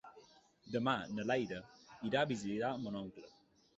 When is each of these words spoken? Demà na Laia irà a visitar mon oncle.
Demà 0.75 0.95
na 1.17 1.27
Laia 1.31 1.59
irà 2.11 2.25
a 2.25 2.31
visitar 2.33 2.73
mon 2.87 2.99
oncle. 3.03 3.29